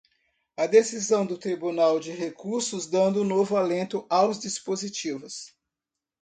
a 0.57 0.65
decisão 0.65 1.27
do 1.27 1.37
Tribunal 1.37 1.99
de 1.99 2.09
Recursos 2.09 2.87
dando 2.87 3.23
novo 3.23 3.55
alento 3.55 4.03
aos 4.09 4.39
dispositivos 4.39 5.55